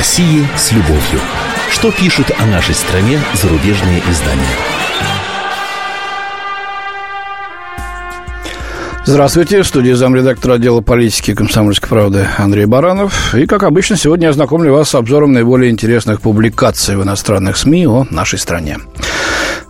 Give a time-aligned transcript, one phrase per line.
[0.00, 1.20] России с любовью.
[1.70, 4.56] Что пишут о нашей стране зарубежные издания?
[9.04, 13.34] Здравствуйте, в студии замредактора отдела политики комсомольской правды Андрей Баранов.
[13.34, 17.86] И, как обычно, сегодня я знакомлю вас с обзором наиболее интересных публикаций в иностранных СМИ
[17.86, 18.78] о нашей стране.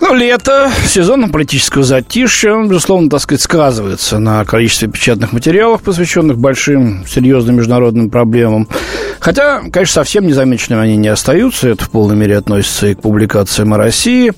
[0.00, 7.04] Ну, лето, сезон политического затишья, безусловно, так сказать, сказывается на количестве печатных материалов, посвященных большим,
[7.06, 8.68] серьезным международным проблемам.
[9.20, 11.68] Хотя, конечно, совсем незамеченными они не остаются.
[11.68, 14.32] Это в полной мере относится и к публикациям о России.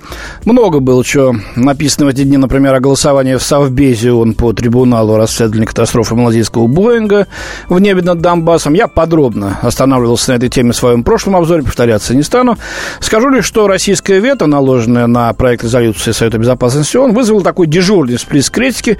[0.44, 5.16] Много было чего написано в эти дни, например, о голосовании в Совбезе он по трибуналу
[5.16, 7.28] расследования катастрофы малазийского Боинга
[7.68, 8.74] в небе над Донбассом.
[8.74, 12.58] Я подробно останавливался на этой теме в своем прошлом обзоре, повторяться не стану.
[13.00, 18.16] Скажу лишь, что российское вето, наложенное на проект резолюции Совета Безопасности ООН, вызвало такой дежурный
[18.16, 18.98] всплеск критики,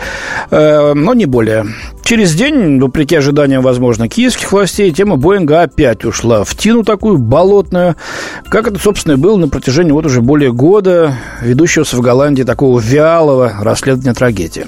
[0.51, 1.67] э, но не более.
[2.05, 7.97] Через день, вопреки ожиданиям, возможно, киевских властей, тема Боинга опять ушла в тину такую болотную,
[8.49, 12.79] как это, собственно, и было на протяжении вот уже более года ведущегося в Голландии такого
[12.79, 14.67] вялого расследования трагедии.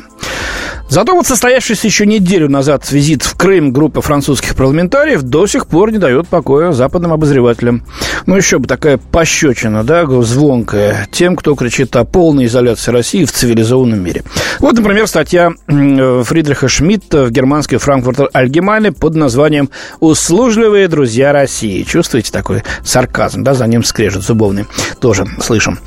[0.89, 5.91] Зато вот состоявшийся еще неделю назад визит в Крым группы французских парламентариев до сих пор
[5.91, 7.85] не дает покоя западным обозревателям.
[8.27, 13.33] Ну, еще бы такая пощечина, да, звонкая, тем, кто кричит о полной изоляции России в
[13.33, 14.23] цивилизованном мире.
[14.61, 21.83] Вот, например, статья Фридриха Шмидта в германской Франкфуртер Альгемане под названием «Услужливые друзья России».
[21.83, 24.67] Чувствуете такой сарказм, да, за ним скрежет зубовный.
[25.01, 25.79] Тоже слышим.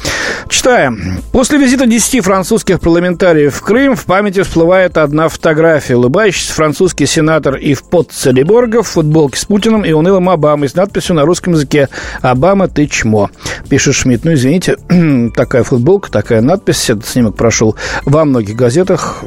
[0.49, 1.19] Читаем.
[1.31, 5.95] После визита 10 французских парламентариев в Крым в памяти всплывает одна фотография.
[5.97, 11.25] Улыбающийся французский сенатор Ив Потцелеборга в футболке с Путиным и унылым Обамой с надписью на
[11.25, 11.89] русском языке
[12.21, 13.29] «Обама, ты чмо»,
[13.67, 14.23] пишет Шмидт.
[14.23, 14.77] Ну, извините,
[15.35, 19.23] такая футболка, такая надпись, этот снимок прошел во многих газетах.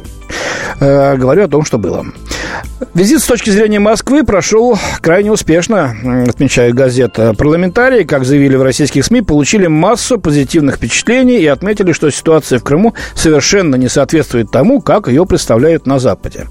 [0.79, 2.05] Э, говорю о том, что было.
[2.93, 5.95] Визит с точки зрения Москвы прошел крайне успешно,
[6.27, 7.33] отмечает газета.
[7.37, 12.63] Парламентарии, как заявили в российских СМИ, получили массу позитивных впечатлений и отметили, что ситуация в
[12.63, 16.47] Крыму совершенно не соответствует тому, как ее представляют на Западе.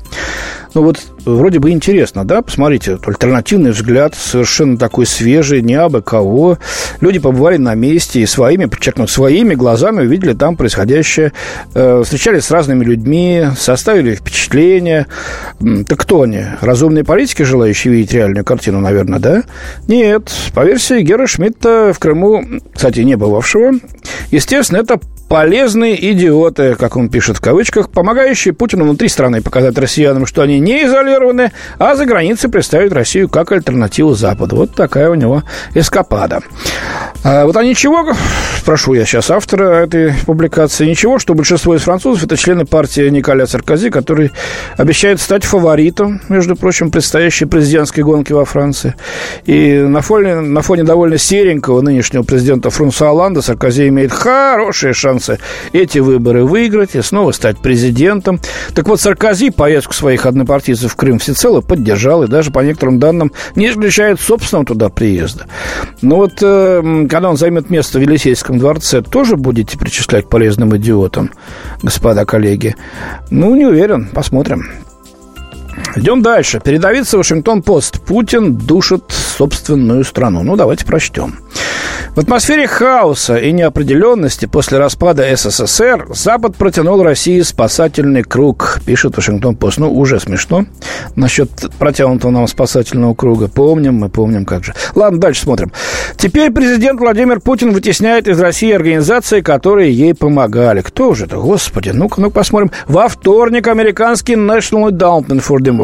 [0.75, 2.43] Ну вот вроде бы интересно, да?
[2.43, 6.59] Посмотрите, альтернативный взгляд, совершенно такой свежий, не абы кого.
[7.01, 11.33] Люди побывали на месте и своими, подчеркну, своими глазами увидели там происходящее,
[11.75, 15.07] э, встречались с разными людьми, составили впечатление.
[15.87, 16.45] Так кто они?
[16.61, 19.43] Разумные политики, желающие видеть реальную картину, наверное, да?
[19.89, 20.33] Нет.
[20.55, 23.73] По версии Гера Шмидта в Крыму, кстати, не бывавшего,
[24.31, 30.27] естественно, это полезные идиоты, как он пишет в кавычках, помогающие Путину внутри страны показать россиянам,
[30.27, 34.57] что они не изолированы, а за границей представить Россию как альтернативу Западу.
[34.57, 36.41] Вот такая у него эскапада.
[37.23, 38.13] А вот а ничего,
[38.59, 43.47] спрошу я сейчас автора этой публикации, ничего, что большинство из французов это члены партии Николя
[43.47, 44.33] Саркози, который
[44.79, 48.95] обещает стать фаворитом, между прочим, предстоящей президентской гонки во Франции.
[49.45, 55.20] И на фоне, на фоне довольно серенького нынешнего президента Франсуа Оланда Саркози имеет хорошие шансы
[55.21, 55.39] шансы
[55.73, 58.41] эти выборы выиграть и снова стать президентом.
[58.75, 63.33] Так вот, Саркози поездку своих однопартийцев в Крым всецело поддержал и даже, по некоторым данным,
[63.55, 65.47] не исключает собственного туда приезда.
[66.03, 71.31] Но вот э, когда он займет место в Елисейском дворце, тоже будете причислять полезным идиотам,
[71.83, 72.77] господа коллеги?
[73.31, 74.09] Ну, не уверен.
[74.13, 74.90] Посмотрим.
[75.97, 76.61] Идем дальше.
[76.61, 78.01] Передавиться Вашингтон-Пост.
[78.01, 80.43] Путин душит собственную страну.
[80.43, 81.39] Ну, давайте прочтем.
[82.15, 89.79] В атмосфере хаоса и неопределенности после распада СССР Запад протянул России спасательный круг, пишет Вашингтон-Пост.
[89.79, 90.67] Ну, уже смешно
[91.15, 93.49] насчет протянутого нам спасательного круга.
[93.49, 94.75] Помним, мы помним, как же.
[94.95, 95.73] Ладно, дальше смотрим.
[96.17, 100.81] Теперь президент Владимир Путин вытесняет из России организации, которые ей помогали.
[100.83, 101.37] Кто же это?
[101.37, 102.71] Господи, ну-ка, ну посмотрим.
[102.89, 105.80] Во вторник американский National Endowment for Democracy,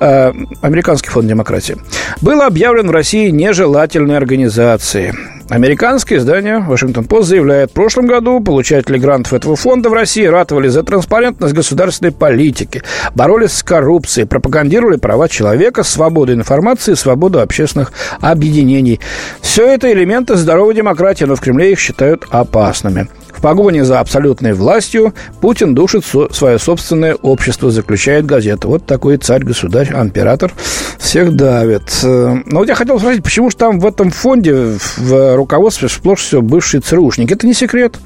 [0.00, 1.76] э, американский фонд демократии,
[2.20, 5.37] был объявлен в России нежелательной организацией.
[5.48, 10.82] Американское издание «Вашингтон-Пост» заявляет, в прошлом году получатели грантов этого фонда в России ратовали за
[10.82, 12.82] транспарентность государственной политики,
[13.14, 19.00] боролись с коррупцией, пропагандировали права человека, свободу информации, свободу общественных объединений.
[19.40, 23.08] Все это элементы здоровой демократии, но в Кремле их считают опасными.
[23.32, 28.66] В погоне за абсолютной властью Путин душит со- свое собственное общество, заключает газета.
[28.66, 30.52] Вот такой царь-государь, император
[30.98, 32.00] всех давит.
[32.02, 36.20] Э, но вот я хотел спросить, почему же там в этом фонде, в руководстве сплошь
[36.20, 37.32] все бывшие ЦРУшники?
[37.32, 37.98] Это не секрет.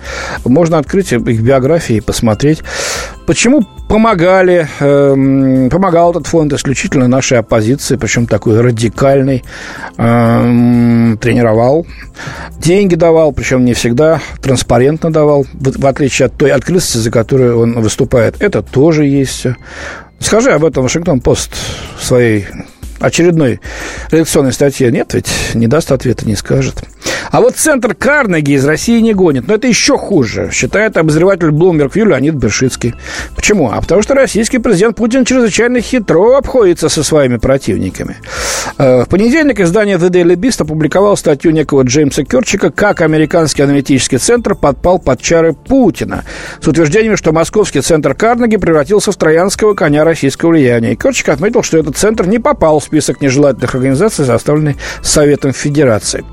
[0.44, 2.62] Можно открыть их биографии и посмотреть.
[3.26, 9.44] Почему помогали, э, помогал этот фонд исключительно нашей оппозиции, причем такой радикальный,
[9.98, 11.86] э, тренировал,
[12.58, 17.60] деньги давал, причем не всегда транспарентно давал, в, в отличие от той открытости, за которую
[17.60, 18.40] он выступает.
[18.40, 19.46] Это тоже есть.
[20.18, 21.50] Скажи об этом Вашингтон-Пост
[21.98, 22.46] в своей
[23.02, 23.60] очередной
[24.10, 24.90] редакционной статье.
[24.90, 26.82] Нет, ведь не даст ответа, не скажет.
[27.32, 29.48] А вот центр Карнеги из России не гонит.
[29.48, 32.94] Но это еще хуже, считает обозреватель Bloomberg View Леонид Бершицкий.
[33.34, 33.70] Почему?
[33.70, 38.16] А потому что российский президент Путин чрезвычайно хитро обходится со своими противниками.
[38.76, 44.18] Э, в понедельник издание The Daily Beast опубликовало статью некого Джеймса Керчика «Как американский аналитический
[44.18, 46.24] центр подпал под чары Путина»
[46.60, 50.92] с утверждением, что московский центр Карнеги превратился в троянского коня российского влияния.
[50.92, 56.26] И Керчик отметил, что этот центр не попал в список нежелательных организаций, составленный Советом Федерации.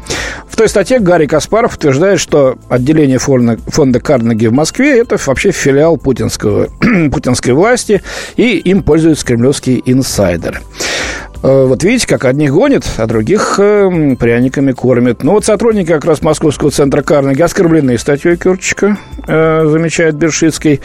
[0.50, 5.52] В той статье Гарри Каспаров утверждает, что отделение фонда, фонда Карнеги в Москве– это вообще
[5.52, 6.70] филиал путинского,
[7.12, 8.02] путинской власти,
[8.36, 10.62] и им пользуются кремлевские инсайдеры.
[11.42, 15.24] Э, вот видите, как одних гонят, а других э, пряниками кормят.
[15.24, 20.82] Ну вот сотрудники как раз Московского центра Карнеги оскорблены статьей Кюрчика, э, замечает Бершицкий.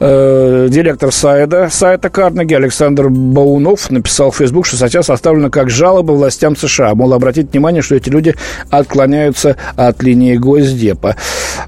[0.00, 6.56] Директор сайта, сайта Карнеги Александр Баунов написал в Facebook, что статья составлена как жалоба властям
[6.56, 6.94] США.
[6.94, 8.34] Мол, обратить внимание, что эти люди
[8.70, 11.16] отклоняются от линии Госдепа.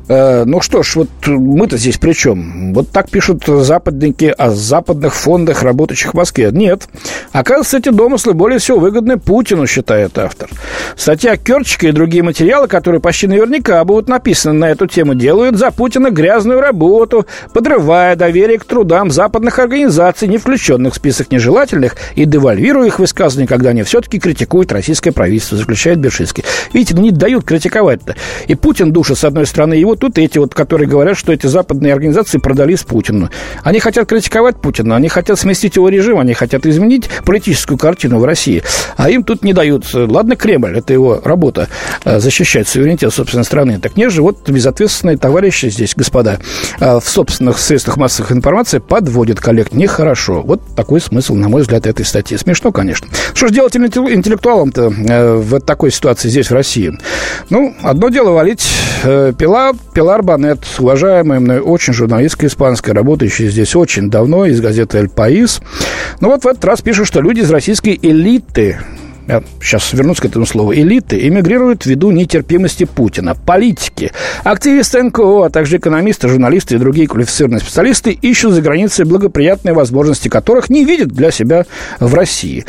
[0.08, 2.72] Ну что ж, вот мы-то здесь при чем?
[2.72, 6.50] Вот так пишут западники о западных фондах, работающих в Москве.
[6.52, 6.88] Нет.
[7.32, 10.48] Оказывается, эти домыслы смысле более всего выгодны Путину, считает автор.
[10.96, 15.70] Статья Керчика и другие материалы, которые почти наверняка будут написаны на эту тему, делают за
[15.70, 22.24] Путина грязную работу, подрывая доверие к трудам западных организаций, не включенных в список нежелательных, и
[22.24, 26.44] девальвируя их высказывания, когда они все-таки критикуют российское правительство, заключает Бершинский.
[26.72, 28.16] Видите, ну не дают критиковать-то.
[28.48, 31.92] И Путин душа, с одной стороны, вот тут эти вот, которые говорят, что эти западные
[31.92, 33.30] организации продались Путину.
[33.62, 38.24] Они хотят критиковать Путина, они хотят сместить его режим, они хотят изменить политическую картину в
[38.24, 38.62] России.
[38.96, 39.86] А им тут не дают.
[39.94, 41.68] Ладно, Кремль, это его работа,
[42.04, 43.78] э, защищать суверенитет собственной страны.
[43.80, 46.38] Так не же, вот безответственные товарищи здесь, господа,
[46.78, 49.72] э, в собственных средствах массовой информации подводят коллег.
[49.72, 50.42] Нехорошо.
[50.42, 52.36] Вот такой смысл, на мой взгляд, этой статьи.
[52.36, 53.08] Смешно, конечно.
[53.34, 56.92] Что же делать интеллектуалам-то э, в такой ситуации здесь, в России?
[57.48, 58.66] Ну, одно дело валить
[59.02, 65.08] Пилар, Пилар Банет, уважаемая мной очень журналистка испанская, работающая здесь очень давно, из газеты «Эль
[65.08, 65.60] Паис».
[66.20, 68.78] Ну вот в этот раз пишут, что люди из российской элиты
[69.30, 73.36] я сейчас вернусь к этому слову, элиты эмигрируют ввиду нетерпимости Путина.
[73.36, 74.10] Политики,
[74.42, 80.28] активисты НКО, а также экономисты, журналисты и другие квалифицированные специалисты ищут за границей благоприятные возможности,
[80.28, 81.66] которых не видят для себя
[82.00, 82.64] в России.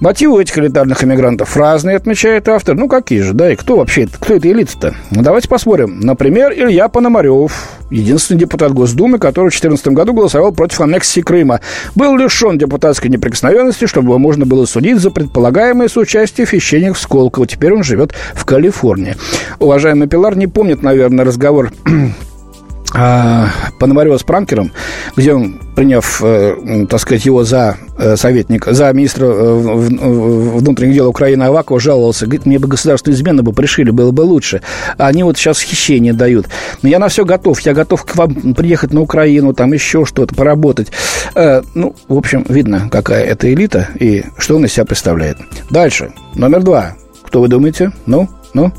[0.00, 2.76] Мотивы этих элитарных иммигрантов разные, отмечает автор.
[2.76, 4.94] Ну, какие же, да, и кто вообще, кто это элита-то?
[5.10, 5.98] Ну, давайте посмотрим.
[5.98, 7.52] Например, Илья Пономарев,
[7.90, 11.60] единственный депутат Госдумы, который в 2014 году голосовал против аннексии Крыма,
[11.96, 17.00] был лишен депутатской неприкосновенности, чтобы его можно было судить за предполагаемое соучастие в хищениях в
[17.00, 17.48] Сколково.
[17.48, 19.16] Теперь он живет в Калифорнии.
[19.58, 21.72] Уважаемый Пилар не помнит, наверное, разговор
[22.94, 23.48] а,
[23.80, 24.70] Пономарева с Пранкером,
[25.16, 31.08] где он, приняв, э, так сказать, его за э, советника, за министра э, внутренних дел
[31.08, 34.60] Украины Авакова, жаловался, говорит, мне бы государственную измену бы пришили, было бы лучше.
[34.96, 36.46] А они вот сейчас хищение дают.
[36.82, 40.34] Но я на все готов, я готов к вам приехать на Украину, там еще что-то,
[40.34, 40.88] поработать.
[41.36, 45.36] Ну, в общем, видно, какая это элита и что он из себя представляет.
[45.70, 46.10] Дальше.
[46.34, 46.96] Номер два.
[47.22, 47.92] Кто вы думаете?
[48.06, 48.72] Ну, ну,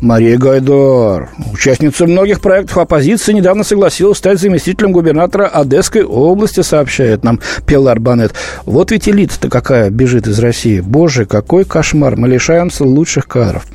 [0.00, 7.40] Мария Гайдар, участница многих проектов оппозиции, недавно согласилась стать заместителем губернатора Одесской области, сообщает нам
[7.66, 8.32] Пелар Банет.
[8.64, 10.80] Вот ведь элита-то какая бежит из России.
[10.80, 13.66] Боже, какой кошмар, мы лишаемся лучших кадров.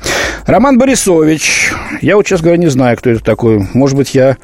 [0.46, 1.72] Роман Борисович.
[2.02, 3.66] Я вот, честно говоря, не знаю, кто это такой.
[3.74, 4.36] Может быть, я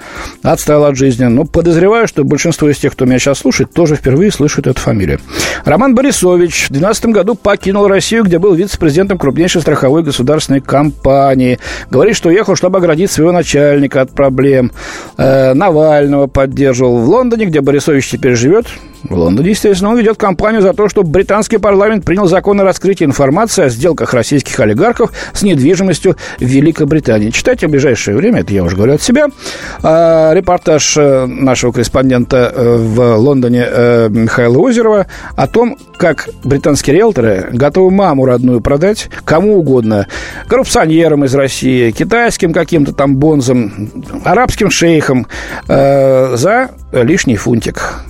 [0.42, 1.24] отстал от жизни.
[1.24, 5.20] Но подозреваю, что большинство из тех, кто меня сейчас слушает, тоже впервые слышит эту фамилию.
[5.64, 11.60] Роман Борисович в 2012 году покинул Россию, где был вице-президентом крупнейшей страховой государственной компании.
[11.90, 14.72] Говорит, что уехал, чтобы оградить своего начальника от проблем.
[15.16, 18.66] Э, Навального поддерживал в Лондоне, где Борисович теперь живет.
[19.04, 23.04] В Лондоне, естественно, он ведет кампанию за то, чтобы британский парламент принял закон о раскрытии
[23.04, 27.30] информации о сделках российских олигархов с недвижимостью в Великобритании.
[27.30, 29.26] Читайте в ближайшее время, это я уже говорю от себя,
[29.82, 35.06] а, репортаж э, нашего корреспондента э, в Лондоне э, Михаила Озерова
[35.37, 40.06] о том, как британские риэлторы готовы маму родную продать кому угодно.
[40.47, 43.90] Коррупционерам из России, китайским каким-то там бонзам,
[44.25, 45.26] арабским шейхам
[45.68, 48.02] за лишний фунтик.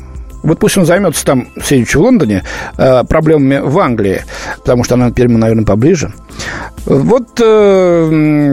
[0.42, 2.44] Вот пусть он займется там, сидячи в Лондоне,
[2.76, 4.24] э, проблемами в Англии,
[4.58, 6.12] потому что она теперь, наверное, поближе.
[6.84, 8.52] Вот э,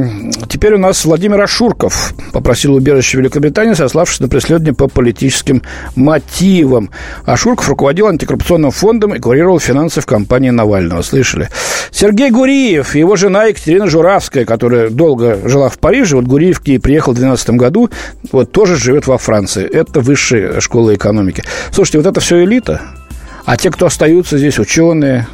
[0.50, 5.64] теперь у нас Владимир Ашурков попросил убежище в Великобритании, сославшись на преследование по политическим
[5.96, 6.92] мотивам.
[7.26, 11.02] Ашурков руководил антикоррупционным фондом и курировал финансы в компании Навального.
[11.02, 11.50] Слышали?
[11.92, 16.68] Сергей Гуриев и его жена Екатерина Журавская, которая долго жила в Париже, вот Гуриев к
[16.68, 17.90] ней приехал в 2012 году,
[18.32, 19.66] вот тоже живет во Франции.
[19.68, 21.44] Это высшая школа экономики.
[21.80, 22.82] Слушайте, вот это все элита.
[23.46, 25.28] А те, кто остаются здесь, ученые,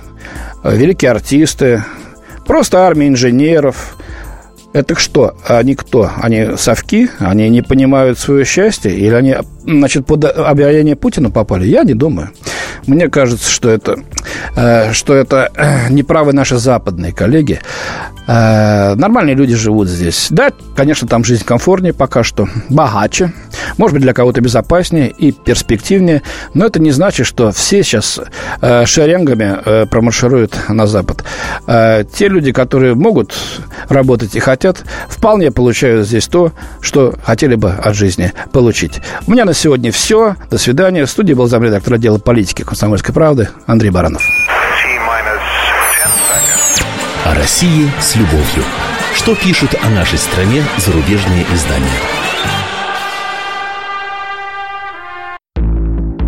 [0.64, 1.84] великие артисты,
[2.46, 3.98] Просто армия инженеров,
[4.72, 5.36] это что?
[5.48, 6.12] Они кто?
[6.22, 7.10] Они совки?
[7.18, 8.96] Они не понимают свое счастье?
[8.96, 9.36] Или они,
[9.66, 11.66] значит, под обаяние Путина попали?
[11.66, 12.30] Я не думаю.
[12.86, 13.96] Мне кажется, что это,
[14.56, 17.62] э, что это э, неправы наши западные коллеги.
[18.28, 20.28] Э, нормальные люди живут здесь.
[20.30, 23.34] Да, конечно, там жизнь комфортнее пока что, богаче,
[23.78, 26.22] может быть, для кого-то безопаснее и перспективнее,
[26.54, 28.20] но это не значит, что все сейчас
[28.62, 31.24] э, шеренгами э, промаршируют на Запад.
[31.68, 33.36] Э, те люди, которые могут
[33.90, 39.02] работать и хотят, вполне получают здесь то, что хотели бы от жизни получить.
[39.28, 40.36] У меня на сегодня все.
[40.50, 41.06] До свидания.
[41.06, 44.24] В студии был замредактор отдела политики «Комсомольской правды» Андрей Баранов.
[47.26, 48.64] О России с любовью.
[49.16, 52.15] Что пишут о нашей стране зарубежные издания?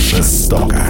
[0.00, 0.80] жестоко.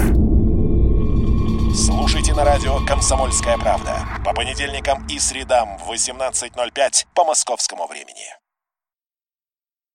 [1.75, 8.40] Слушайте на радио «Комсомольская правда» по понедельникам и средам в 18.05 по московскому времени.